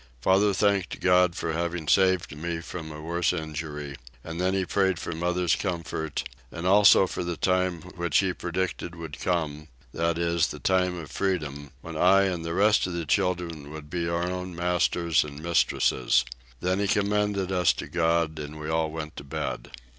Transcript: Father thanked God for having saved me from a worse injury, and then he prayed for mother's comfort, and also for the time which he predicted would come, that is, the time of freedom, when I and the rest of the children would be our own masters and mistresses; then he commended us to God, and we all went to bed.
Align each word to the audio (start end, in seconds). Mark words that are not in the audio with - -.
Father 0.19 0.51
thanked 0.51 0.99
God 0.99 1.35
for 1.35 1.53
having 1.53 1.87
saved 1.87 2.35
me 2.35 2.59
from 2.59 2.91
a 2.91 2.99
worse 2.99 3.31
injury, 3.31 3.95
and 4.23 4.41
then 4.41 4.55
he 4.55 4.65
prayed 4.65 4.97
for 4.97 5.11
mother's 5.13 5.53
comfort, 5.55 6.23
and 6.51 6.65
also 6.65 7.05
for 7.05 7.23
the 7.23 7.37
time 7.37 7.83
which 7.83 8.17
he 8.17 8.33
predicted 8.33 8.95
would 8.95 9.19
come, 9.19 9.67
that 9.93 10.17
is, 10.17 10.47
the 10.47 10.57
time 10.57 10.97
of 10.97 11.11
freedom, 11.11 11.69
when 11.81 11.95
I 11.95 12.23
and 12.23 12.43
the 12.43 12.55
rest 12.55 12.87
of 12.87 12.93
the 12.93 13.05
children 13.05 13.69
would 13.69 13.91
be 13.91 14.09
our 14.09 14.27
own 14.27 14.55
masters 14.55 15.23
and 15.23 15.39
mistresses; 15.39 16.25
then 16.61 16.79
he 16.79 16.87
commended 16.87 17.51
us 17.51 17.71
to 17.73 17.85
God, 17.87 18.39
and 18.39 18.59
we 18.59 18.69
all 18.71 18.89
went 18.89 19.15
to 19.17 19.23
bed. 19.23 19.69